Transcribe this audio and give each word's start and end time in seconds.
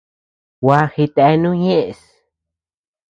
Gua 0.63 0.79
jitenu 0.93 1.49
ñeʼes. 1.63 2.01